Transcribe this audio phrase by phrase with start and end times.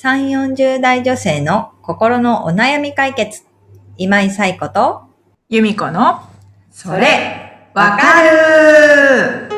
[0.00, 3.42] 3、40代女性の心のお悩み解決。
[3.96, 5.02] 今井冴子と、
[5.48, 6.20] 由美子の、
[6.70, 9.48] それ、わかる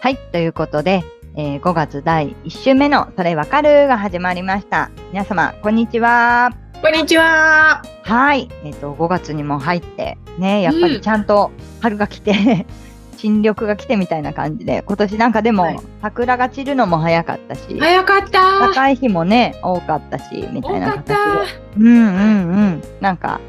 [0.00, 0.16] はい。
[0.32, 1.02] ということで、
[1.36, 4.90] えー5月第1週目のそれわかるが始まりました。
[5.12, 6.69] 皆様、こんにちは。
[6.82, 8.48] こんにちははい。
[8.64, 11.50] えっ、と、5月にも入って、ね、やっぱりちゃんと
[11.82, 12.66] 春が来て、
[13.18, 21.60] 新緑が来てみたいな感じで、今年なんかでも、はい桜が散るのも早かったし、早かった高い日もね、多かったし、みたいな多かった形で。
[21.76, 22.82] うんうんうん。
[23.02, 23.40] なんか、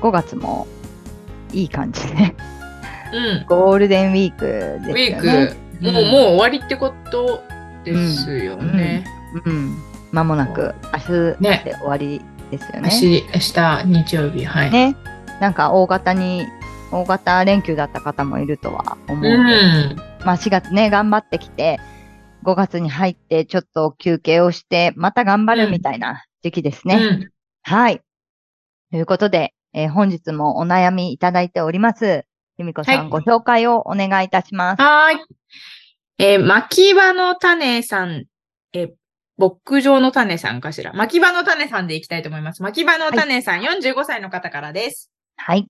[0.00, 0.68] 5月も
[1.52, 2.36] いい感じで、
[3.12, 3.46] うん。
[3.48, 5.56] ゴールデンウィークウィーですよね。
[5.80, 7.42] ク、もう、もう終わりってこと
[7.84, 9.04] ですよね。
[9.44, 9.87] うん。
[10.12, 12.90] 間もなく、明日ねで終わりですよ明ね。
[12.90, 14.70] 日、明日、日曜日、はい。
[14.70, 14.96] ね。
[15.40, 16.46] なんか大型に、
[16.90, 19.96] 大型連休だった方もいるとは思ううん。
[20.24, 21.78] まあ4月ね、頑張ってきて、
[22.44, 26.94] 5月に入ってちょっと休憩をして、また頑張るみたいな時期ですね。
[26.96, 27.28] うん。
[27.62, 28.00] はい。
[28.90, 32.24] ということで、えー本日もお悩みいただいております。
[32.56, 34.82] 由美子さん、はいご紹介をお願いいたします。
[34.82, 35.20] はーい。
[36.18, 38.24] えー巻き場の種さん、
[38.72, 38.90] えー
[39.38, 40.92] 牧場の種さんかしら？
[40.92, 42.62] 巻き場の種さんでいきたいと思います。
[42.62, 45.10] 巻き場の種さん、45歳の方からです。
[45.36, 45.66] はい。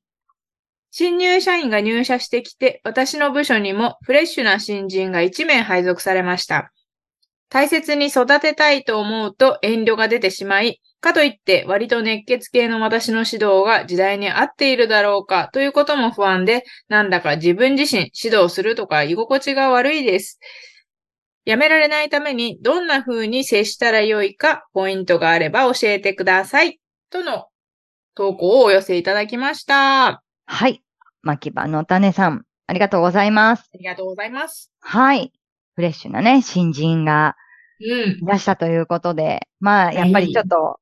[0.91, 6.73] 新入社員が入社してきて、私の部署にもフレッシュな新人が1名配属されました。
[7.51, 20.41] 大切に育てたいと思うと遠慮が出てしまい、かといって割と熱血系の私の指導が時代に合っているだろうかということも不安で、なんだか自分自身指導するとか居心地が悪いです。
[21.49, 26.79] やめられないためにどんな風に接したらよいかポイントがあれば教えてください。
[27.09, 27.47] との
[28.15, 30.09] 投稿をお寄せいただきました。
[30.09, 30.83] あはい。
[31.23, 33.71] 牧場の種さん、ありがとうございます。
[33.73, 34.71] りがとうございます。
[34.81, 35.33] はい。
[35.75, 37.35] フレッシュなね、新人が
[37.81, 38.19] うんい。
[38.27, 40.79] らしたということで、まあ、やっぱりいちょっと、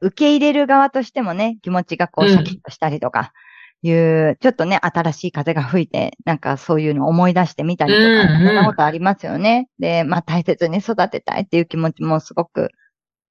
[0.00, 3.34] 受け入れる側としてもね、気持ちがこう、うんシャキッとしたりとか、
[3.82, 9.68] いう、ちょっとね、新しい風が吹いて、なんかそういうのを思い出してみたりとか、うんうんそんなことありますよね。
[9.78, 12.70] で、まあ、大切に育てたいっていう気持ちもすごく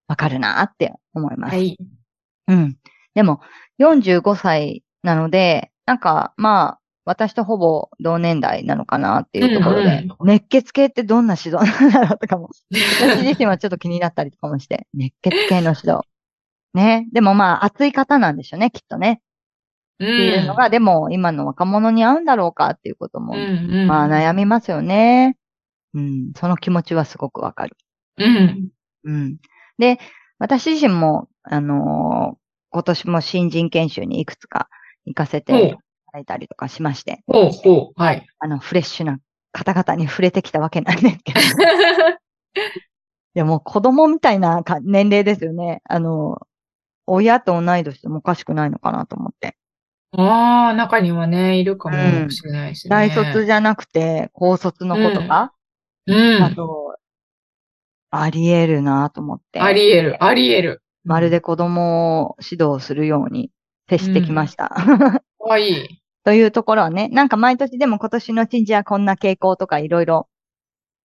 [0.07, 1.55] わかるなって思います。
[1.55, 1.77] はい。
[2.47, 2.77] うん。
[3.13, 3.41] でも、
[3.79, 15.99] 45歳なので、なんか、まあ、私とほぼ同年代なのかなっていうところで、熱血系ってどんな指導なんだろうとかも、 私自身はちょっと気になったりとかもして、熱血系の指導。
[16.73, 17.07] ね。
[17.13, 19.21] でもまあ、熱い方なんでしょうね、きっとね。
[19.99, 25.37] うっていうのが、でも、今の若者に合うんだろうかっていうことも、うんうん、まあ、悩みますよね。
[25.93, 26.33] うん。
[26.35, 27.77] その気持ちはすごくわかる。
[28.17, 28.69] うん。
[29.05, 29.37] うん。
[29.77, 29.99] で、
[30.37, 32.45] 私自身も、あのー
[32.75, 34.67] 今年も新人研修にいくつか
[35.05, 35.77] 行かせていた
[36.11, 38.01] だいたりとかしまして、ほうほう。
[38.01, 38.27] はい。
[38.37, 39.17] あの、フレッシュな
[39.53, 41.43] 方々に触れてきたわけなんですけど、 い
[43.33, 45.81] やもう子供みたいなか年齢ですよね。
[45.85, 46.45] あの、
[47.07, 49.55] 親と同い年でもおかしくないのかなと思って。
[50.17, 52.89] ああ、中にはね、いるかもしれないですね。
[52.89, 55.53] 大卒じゃなくて、高卒の子とか、
[56.07, 56.43] うん。
[56.43, 56.95] あと、
[58.11, 59.59] あり得るなと思って。
[59.59, 60.81] あり得る、あり得る。
[61.03, 63.51] まるで子供を指導するように
[63.89, 64.69] 接してきました。
[64.69, 66.01] かわいい。
[66.23, 70.27] というところはね、なんか毎年でも今年の新人はこんな傾向とかいろいろ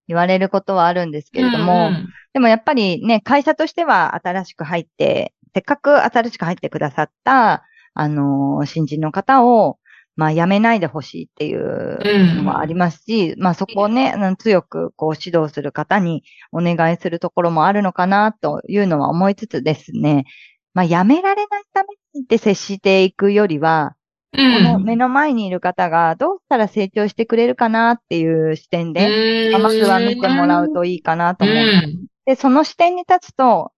[0.08, 7.64] 言われることはあるんですけれども、うんでもやっぱりね、会社としては新しく入って、せっかく新しく入ってくださった、
[7.94, 9.78] あのー新人の方を、
[10.16, 11.98] まあ、辞めないでほしいっていう
[12.36, 20.24] のもありますし、まあ、そこをね、強くこう指導する方にお願いするところもあるのかなというのは思いつつですね、
[20.74, 23.96] まあ、辞められないためにって接していくよりは、
[24.32, 24.64] うん。
[24.64, 29.08] この目の前にいる方がどうしたら成長してくれるかなっていう視点で、
[29.54, 29.62] うん。
[29.62, 31.56] まずは見てもらうといいかなと思う。
[31.56, 32.06] うん。
[32.26, 33.72] で、その視点に立つと、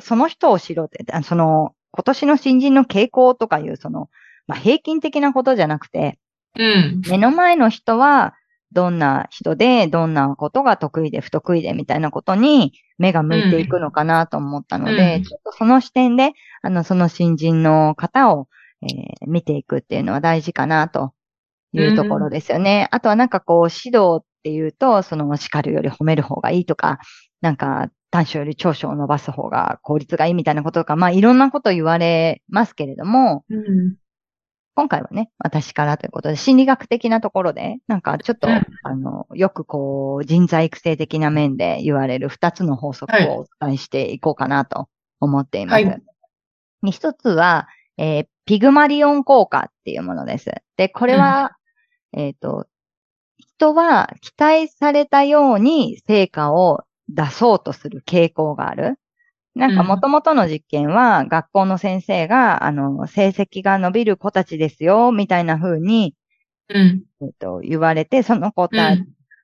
[0.00, 4.08] その人を知ろうって、あその、今年の新人の傾向とかいう、その、
[4.46, 6.18] まあ、平均的なことじゃなくて、
[6.58, 7.02] うん。
[7.08, 8.34] 目の前の人は、
[8.72, 16.32] どんな人で、どんなことが得意で不得意でみたいなことに目が向いていくのかなと思ったので、うんちょっとその視点で、
[16.62, 18.48] あの、その新人の方を、
[18.82, 21.12] えー見ていくっていうのは大事かなと
[21.72, 22.88] いうところですよね。
[22.90, 26.98] あとはなんかこう、指導っていうと、その叱るより褒める方がいいとか、
[27.40, 33.96] なんか短所より長所を伸ばす方が効率がいいみたいなこととか、まあいろんなこと言われますけれども、うん。
[34.74, 44.88] 今回はね、私からということで、心理学的なところで、なんかちょっと、うんあの、よくこう、人材育成的な面で言われる二つの法則はいをお伝えしていこうかなと
[45.20, 45.84] 思っています。
[45.84, 46.02] はい
[47.12, 50.50] つは、えー、ピグマリオン効果っていうものです。
[50.78, 51.58] で、これは、
[52.14, 52.66] うん、えっ、と、
[53.40, 58.98] 人は期待されたように成果を出そうとする傾向がある。
[59.54, 66.14] なんか元々の実験は、学校の先生が、あの、成績が伸びる子たちですよ、みたいな風に、
[66.68, 68.96] うん、えっと、言われて、その子た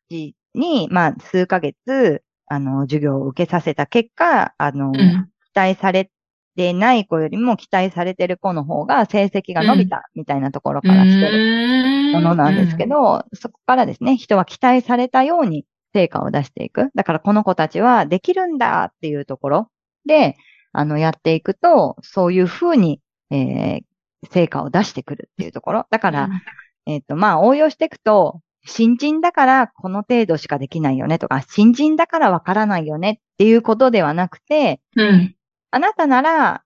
[0.08, 6.08] ちに、うん、まあ、数ヶ月、あの、授業を受けさせた結果、あの、うん、期待され
[6.56, 16.90] てない子よりも期待されてる子の方が成績が伸びた、みたいなところからしてるものなんですけど、そこからですね、人は期待されたように成果を出していく。
[16.94, 19.68] だからこの子たちはできるんだっていうところ
[20.06, 20.36] で、
[20.72, 23.00] あの、やっていくと、そういうふうに、
[23.30, 23.82] えー、
[24.30, 25.86] 成果を出してくるっていうところ。
[25.90, 35.36] だから、うん、えっ、ー、と、まあ、応用していくと、新人だからこの程度しかできないよねとか、新人だからわからないよねっていうことではなくて、うん、
[35.76, 36.62] あなたなら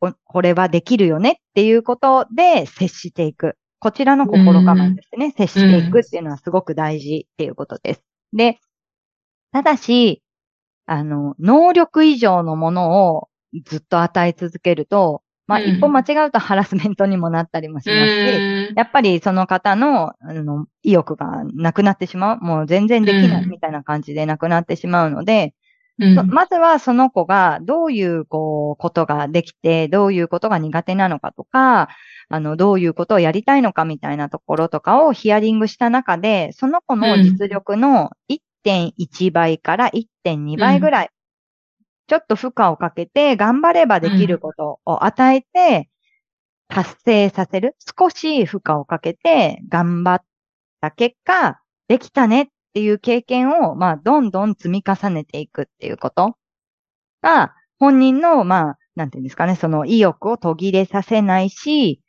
[0.00, 3.56] こ、これはできるよねっていうことで接していく。
[3.78, 5.26] こちらの心構えですね。
[5.26, 8.02] うん、接していくっていうのはすごく大事っていうことです。
[8.32, 8.58] で、
[9.52, 10.20] ただし、
[10.86, 13.28] あの、能力以上のものを
[13.64, 22.40] ずっと与え続けると、まあ、一歩間違うとハラスメントにもなったりもしますし、やっぱりその方の、あの、意欲がなくなってしまう。
[22.40, 25.54] もう全然できないみたいな感じでなくなってしまうので、
[26.24, 31.88] まずはその子がどういう、こう、ことができて、どういうことが苦手なのかとか、
[32.30, 38.10] あの、どういうことをやりたいのかみたいなところとかをヒアリングした中で、その子の実力の
[38.64, 41.10] 1.1倍から1.2倍ぐらい、うん、
[42.06, 45.90] ちょっと負荷をかけて頑張ればできることを与えて、
[46.68, 47.76] 達成させる。
[47.98, 50.24] 少し負荷をかけて頑張っ
[50.80, 56.36] た結果、できたねっていう経験を、まあ、どんどん積み重ねていくっていうこと
[57.22, 62.02] が、本人の、まあ、なんていうんですかね、その意欲を途切れさせないし、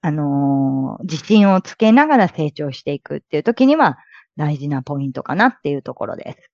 [0.00, 3.98] あのー、自信をつけながら成長していくっていう時には、
[4.36, 6.50] 大事なポイントかなっていうところです。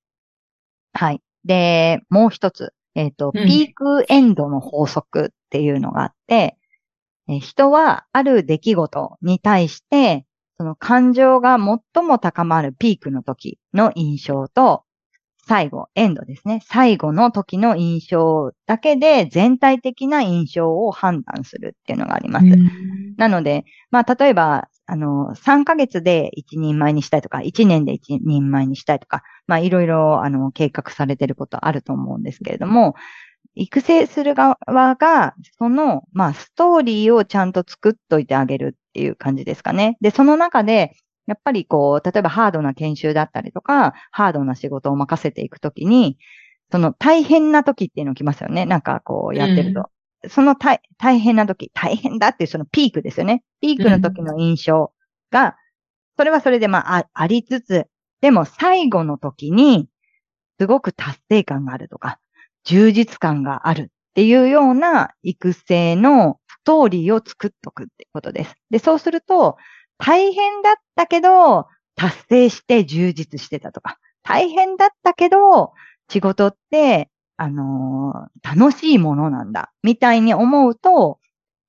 [0.95, 1.21] はい。
[1.45, 6.57] で、もう一つ、えっ、ー、と、うん、ピークエンドの法則っていうのがあって、
[7.29, 10.25] え人はある出来事に対して、
[10.63, 14.85] その感情が最も高まるピークの時の印象と、
[15.45, 16.61] 最後、エンドですね。
[16.65, 22.47] 最後の時の印象だけで全体的な印象を判断するっていうのがあります。
[23.17, 32.95] なので、まあ、例えば、あの、3ヶ月で一人前にしたいとか、1年で一人前にしたいとか、まあいろいろ、あの、計画されてることあると思うんですけれども、
[33.57, 34.57] 育成する側
[34.95, 39.97] が、その、まあ、ストーリーをちゃんと作っといてあげるっていう感じですかね。
[40.01, 40.95] で、その中で、
[41.27, 46.19] やっぱりこう、例えばハードな研修だったりとか、ハードな仕事を任せていくときに、
[46.71, 48.67] その大変な時っていうの来ますよね。
[48.67, 49.91] なんかこうやってると。
[50.29, 53.43] その大大変な時、大変だっていうそのピークですよね。
[53.61, 54.93] ピークの時の印象
[55.31, 55.57] が、
[56.17, 57.87] それはそれでまあ、ありつつ、
[58.21, 59.89] でも最後の時に、
[60.61, 62.21] すごく達成感があるとか、
[62.65, 68.55] 充実感があるっていうような育成のストーリーを作っとくってことです。
[68.71, 69.57] で、そうすると、
[69.99, 75.73] 大変だったけど、達成して充実してたとか、大変だったけど、
[76.09, 77.11] 仕事って
[77.43, 81.19] あのー、楽しいものなんだ、みたいに思うと、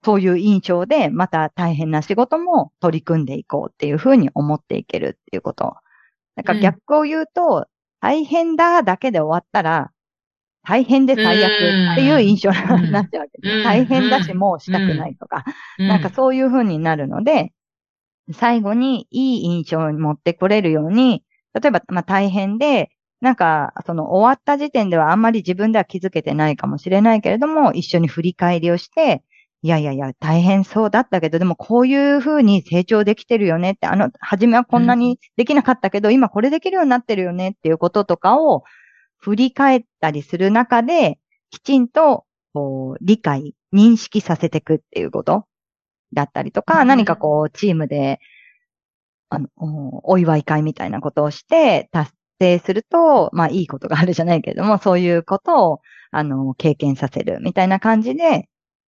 [0.05, 5.77] そういう印象で、また大変な仕事も取り組んでいこうっていうふうに思っていけるっていうこと。
[6.35, 7.65] だから逆を言うと、うん、
[8.01, 9.91] 大変だだけで終わったら、
[10.65, 11.51] 大変で最悪。
[11.93, 13.63] っていう印象になっちゃうわけです。
[13.63, 15.43] 大変だしもうしたくないとか、
[15.77, 17.51] なんかそういうふうになるので、
[18.31, 22.89] 最後にいい印象に持ってこれるように、例えば、まあ大変で、
[23.19, 29.23] なんか、その終わった時点ではあんまり自分では気づけてないかもしれないけれども、一緒に振り返りをして、
[29.61, 38.63] いやいやいや、大変そうだったけど、でもこういうふうに成長できてるよねって、あの、初めはこんなにできなかったけど、うん、今これできるようになってるよねっていうこととかを
[39.23, 41.17] 振り返ったりする中で、
[41.49, 45.45] きちんと、こう、理解、認識させていくっていうこと
[46.11, 48.19] だったりとか、うん、何かこう、チームで、
[49.29, 49.47] あの、
[50.03, 55.79] お祝い会みたいなことをして、達成すると、まあいいことがあるじゃないけれども、そういうことを、
[56.11, 58.49] あの、経験させるみたいな感じで、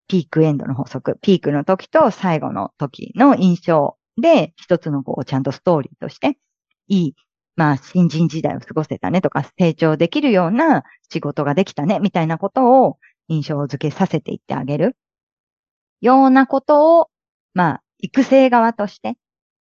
[0.08, 6.38] ピークエンドの法則、ピークの時と最後の時の印象で、一つのこう、ちゃんとストーリーとして、
[6.88, 7.16] いい、
[7.56, 14.96] まあ、新人時代を過ごせたねとか、成長できるような仕事ができたね、みたいなことを印象付けさせていってあげる。
[16.02, 17.10] ようなことを、
[17.54, 19.16] まあ、育成側として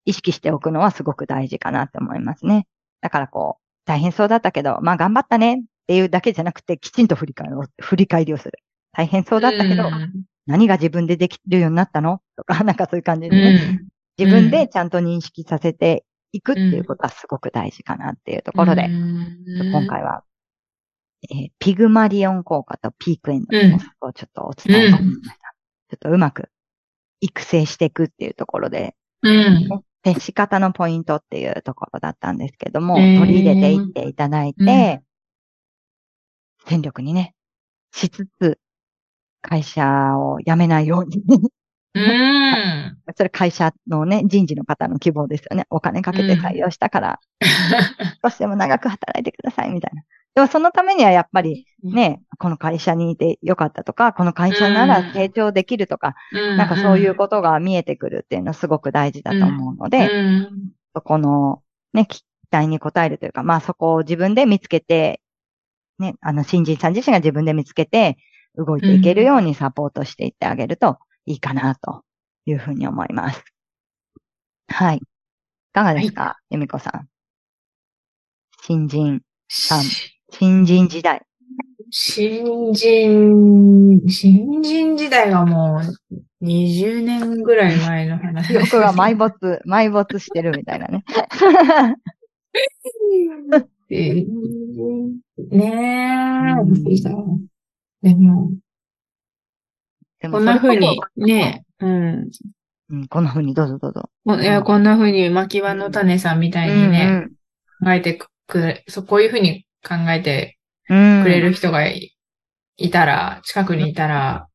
[0.04, 2.66] 意識しておくのはすごく大事かなって思いますね。
[3.00, 8.52] だからこう、大変そうだったけど、まあ頑張ったねっていうだけじゃなくて、きちんと振り返りを振り返りをする。
[8.92, 9.90] 大変そうだったけど、
[10.46, 13.82] 何が自分でできるようになったのとか、なんかそういう感じでね、
[14.18, 20.24] 自分でちゃんと認識させていくっていうことはすごく大事かなっていうところで、今回は、
[21.30, 25.54] えー、ピグマリオン効果とピークエンドのをちょっとお伝えしました。
[25.90, 26.50] ちょっとうまく
[27.20, 28.94] 育成していくっていうところで、
[30.04, 35.02] 接し方のポイントっていうところだったんですけども、取り入れていっていただいて、
[36.66, 37.34] 戦力にね、
[37.92, 38.58] しつつ、
[39.42, 41.22] 会社を辞めないように
[41.94, 42.02] うん。
[43.16, 45.66] それ会社のね、人事の方の希望ですよね。
[45.70, 47.20] お金かけて採用したから、
[48.22, 50.02] 少しでも長く働いてくださいみたいな。
[50.34, 60.08] でもそのためにはやっぱりね、この会社にいてよかったとか、この会社なら成長できるとか、なんかそういうことが見えてくるっていうのはすごく大事だと思うので、
[60.94, 65.20] そこのね、期待に応えるというか、まあそこを自分で見つけて、
[65.98, 68.16] ね、あの新人さん自身が自分で見つけて
[68.56, 72.02] 動いていけるようにサポートしていってあげるといいかなと
[72.46, 73.42] いうふうに思います。
[74.68, 74.96] はい。
[74.96, 75.00] い
[75.72, 77.08] かがですか、はい、由美子さん。
[78.62, 79.82] 新人さん。
[80.30, 81.22] 新人時代。
[81.90, 85.80] 新人、新人時代はも
[86.10, 88.48] う20年ぐらい前の話。
[88.48, 91.04] 記憶が埋没、 埋没してるみたいなね。
[93.90, 94.14] ねえ、
[98.02, 98.52] でも、
[100.20, 102.30] でもこんな風に、ね、うん。
[102.90, 104.10] うん、こんな風に、どうぞどうぞ。
[104.40, 107.28] いや、こんな風に、巻き場の種さんみたいにね、
[107.82, 110.58] うん、考えてくれ、そう、こういう風に考えて
[110.88, 112.16] くれる人がい,、
[112.90, 114.48] たら、近くにいたら、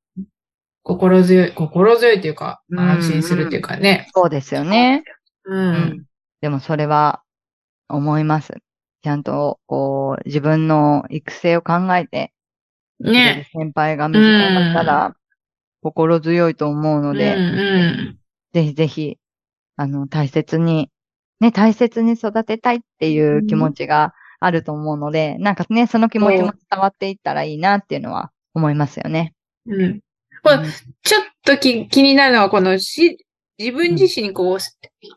[0.84, 4.08] 心強い、心強いというか、安心するっていうかね。
[4.13, 5.03] そうですよね。
[5.46, 6.05] うん。
[6.41, 7.22] でもそれは、
[7.88, 8.53] 思います。
[9.03, 12.34] ちゃんと、こう、自分の育成を考えて、
[13.00, 13.48] ね。
[13.53, 15.15] 先輩が見つかったら、
[15.86, 18.18] 心強いと思うので、うんうん、
[18.54, 19.18] ぜひぜひ、
[19.75, 20.89] あの、大切に、
[21.39, 29.36] ね、大切に育てたいっていう気持ちがあると思うので、うん、なんかね、その気持ちも伝わっていったらいいなっていうのは思いますよね。
[29.68, 30.00] うん。
[30.42, 30.58] これ、
[31.04, 33.24] ちょっと気気になるのは、このし、
[33.60, 34.58] 自分自身にこう、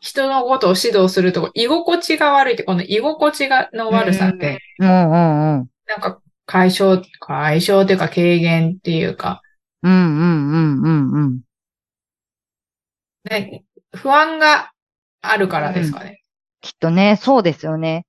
[0.01, 9.41] 人のことを指導すると、居心地が悪いって、この居心地がの悪さって、うんうんうん、なんか解消、解消というか軽減っていうか、
[9.83, 11.41] うんうんうんうんうん。
[13.29, 14.71] ね、不安が
[15.21, 16.17] あるからですかね、うん。
[16.61, 18.05] きっとね、そうですよね。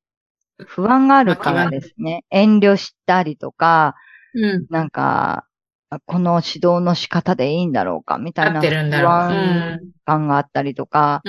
[0.67, 2.25] 不安があるからですね。
[2.31, 3.95] 遠慮したりとか、
[4.35, 5.47] うん、なんか、
[6.07, 8.67] この指導の仕方でいいんだろうか、みたいな不
[9.09, 11.23] 安感があったりとか、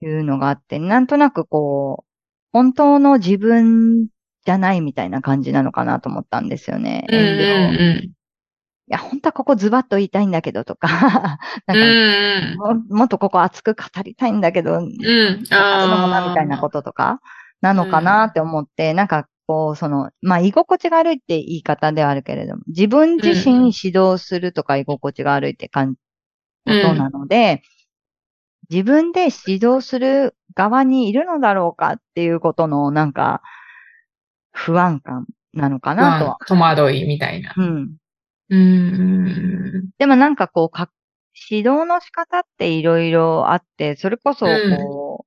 [0.00, 2.08] いうのがあって、なんとなくこう、
[2.52, 4.06] 本当の自分
[4.44, 7.06] じゃないみたいな感じなのかなと思ったんですよね。
[7.08, 8.17] 遠慮
[8.88, 10.88] いや、本当はここズバッと言いたいんだけどとか、
[11.66, 14.96] なんかも、もっとここ熱く語りたいんだけど、うん、
[15.50, 17.20] あみたいなこととか、
[17.60, 27.62] なのかなって思って、うん、なんかこう、その、まあ、居心地が悪いって言い方ではあるけれども、自分自身指導するとか居心地が悪いって感じ、ことなので、
[28.70, 33.42] うん、自分で指導する側にいるのだろうかっていうことの、なんか、
[34.52, 36.38] 不安感なのかなとは。
[36.46, 37.54] 戸惑いみたいな。
[37.56, 37.96] うん。
[38.50, 39.90] うん。
[39.98, 40.90] でもなんかこう、か
[41.50, 45.26] 指導の仕方っていろいろあって、それこそこ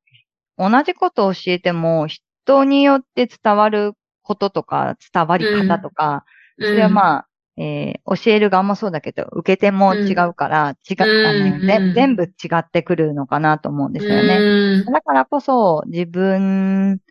[0.58, 6.26] う、うん、同じことを教えても、人によって伝わることとか、伝わり方とか、
[6.58, 14.84] うん、それはまあ、えー、教える側もそうだけど、受け手も違うから、違う、あの、ね、全部違ってくるのかなと思うんですよね。
[14.86, 17.02] だからこそ、自分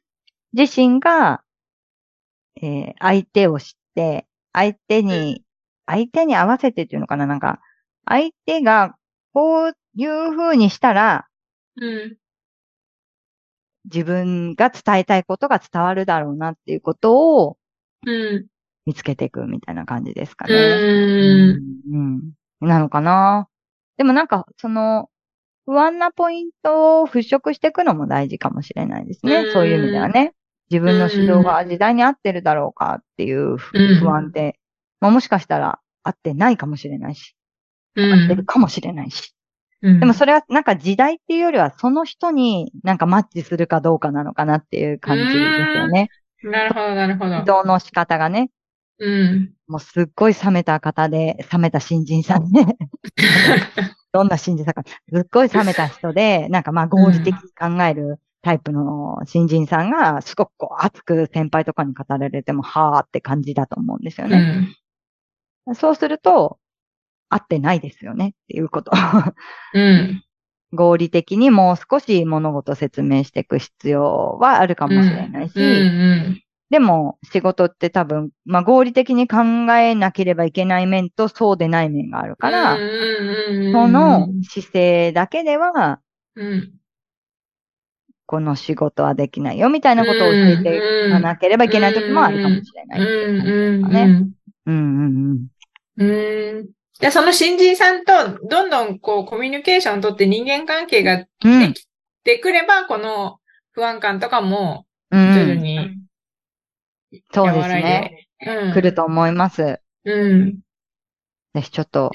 [0.53, 1.43] 自身が、
[2.61, 5.45] えー、相手を知って、相手に
[5.91, 7.27] 相手に合わせてっていうのかな？
[7.27, 7.61] なんか、
[8.07, 8.95] 相手が
[9.33, 11.27] こういう風にしたら、
[11.81, 12.17] うん、
[13.87, 17.57] 自分が伝えたいことが伝わるだろうなっていうことを、
[18.87, 20.55] 見つけていくみたいな感じですかね。
[20.55, 22.33] うん。
[22.61, 22.69] うん。
[22.69, 23.49] なのかな？
[23.97, 25.11] でもなんか、その、
[25.67, 29.51] 不安なポイントを払拭していくのも大事かもしれないですね。
[29.53, 30.35] そういう意味ではね。
[30.71, 34.60] 自分の指導が時代に合ってるだろうかっていう不安って
[35.01, 37.35] まあ、もしかしたら合ってないかもしれないし、
[37.97, 39.35] うん、合ってるかもしれないし。
[39.83, 45.35] うん、でもそれはなんか時代っていうよりはその人になんかマッチするかどうかなのかなっていう感じです
[45.79, 46.11] よね。
[46.43, 47.35] なるほど、なるほど。
[47.37, 48.51] 指導の仕方がね。
[48.99, 49.53] うん。
[49.67, 52.77] もうすっごい冷めた方で、冷めた新人さんね。
[54.13, 54.83] どんな新人さんか。
[54.85, 64.37] すっごい冷めた人で、なんかまあ合理的に考えるタイプの新人さんが、すごくこう熱く先輩とかに語られても、はーって感じだと思うんですよね。
[64.37, 64.77] うん、
[65.75, 66.59] そうすると、
[67.29, 68.91] 合ってないですよねっていうこと。
[69.75, 70.25] うん。
[70.73, 75.69] 合理的にもう少し物事を説明していく必要はあるかもしれないし、うんう
[76.31, 76.43] ん。
[76.71, 79.39] でも仕事って多分、まあ合理的に考
[79.75, 86.01] えなければいけない面とそうでない面があるから、うんうんうんうんその姿勢だけでは、
[86.37, 86.73] うん。
[88.27, 94.29] この仕事はできないよみたいなことを教えていかなければいけない時もあるかもしれないいね。
[94.67, 95.49] うんうんうん
[95.99, 96.59] うん。
[96.59, 96.71] うん。
[96.95, 98.13] じゃあその新人さんと
[98.49, 101.63] どんどんこうコミュニケーションをとって人間関係がうん。
[101.63, 101.87] うんでき
[102.25, 103.39] てくれば、この
[103.73, 106.01] 不安感とかもうん徐々に
[107.33, 108.29] そうですね。
[108.41, 108.75] で、うん。
[108.75, 109.81] 来ると思います。
[110.05, 110.61] うん。
[111.55, 112.11] ぜひちょっと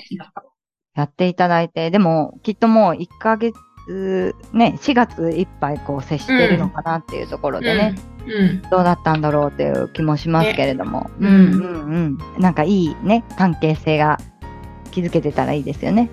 [0.95, 3.55] やっていただいて、でもきっともう1ヶ月、
[3.87, 7.95] ね、4月いっぱいこう接してるのかなっていうところでね、
[8.27, 8.61] うん。
[8.69, 12.41] どうだったんだろうっていう気もしますけれども、ねうんうんうん。
[12.41, 14.19] なんかいいね、関係性が
[14.91, 16.09] 築けてたらいいですよね。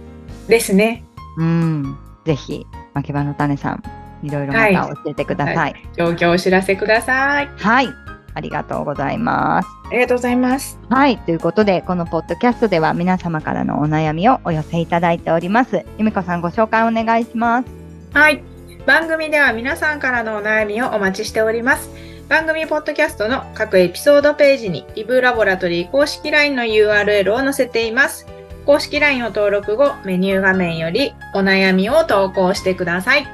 [0.48, 1.04] ですね。
[1.38, 1.96] うん。
[2.24, 3.82] ぜひ、牧場の種さん、
[4.22, 5.74] いろいろまた教えてください。
[5.96, 7.48] 状況をお知らせください。
[7.56, 7.88] はい。
[8.34, 9.68] ありがとうございます。
[9.90, 10.78] ありがとうございます。
[10.88, 11.18] はい。
[11.18, 15.84] ということで、このポッドキャストでは皆様からのお悩みをお寄せいただいております。
[15.98, 17.68] ゆみこさんご紹介お願いします。
[18.12, 18.42] はい。
[18.86, 21.90] 番組では皆さんからのお悩みをお待ちしております。
[22.28, 28.26] 番組ポッドキャストの各エピソードページにイブラボラトリー公式 LINE の URL を載せています。
[28.64, 33.26] 公式 LINE を登録後、メニュー画面よりお悩みを投稿してください。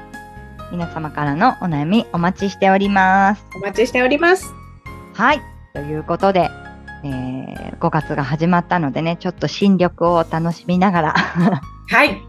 [0.71, 3.45] 皆様からのお悩みお待ちしております。
[3.55, 4.58] お待ちしております。
[5.19, 5.41] はい。
[5.73, 6.49] ということで、
[7.03, 12.21] えー5月が始まったのでね、ちょっと新緑を楽しみながら、はい。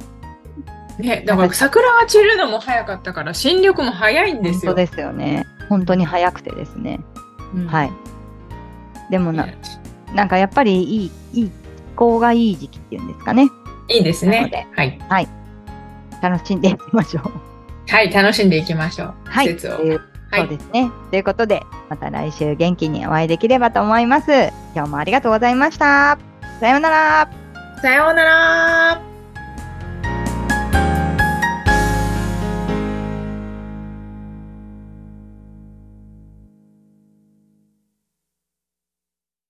[0.99, 4.73] ね、だから桜が散るのも早かったから、新緑も早いんですよ。
[4.73, 5.47] 本当ですよね。
[5.69, 7.01] 本当に早くてですね。
[7.55, 7.93] うんはい。
[9.11, 9.59] でもな、ね
[10.15, 11.53] なんかやっぱりいい、いい、気
[11.97, 13.49] 候がいい時期っていうんですかね。
[13.89, 14.69] いいですなのでね。
[14.77, 15.29] はい。
[16.23, 17.33] 楽しんでいきましょう。
[17.89, 19.15] はい、楽しんでいきましょう。
[19.25, 19.47] はい。
[19.49, 20.91] 季節をそうですね。
[21.11, 24.31] ということで、また来週元気にお会いできればと思います。
[24.75, 26.19] 今日もありがとうございました。
[26.61, 27.31] さようなら。
[27.83, 29.10] さようなら